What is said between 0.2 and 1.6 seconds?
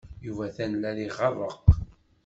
Yuba atan la iɣerreq.